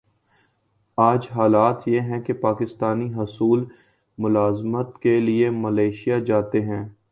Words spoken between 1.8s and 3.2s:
یہ ہے کہ پاکستانی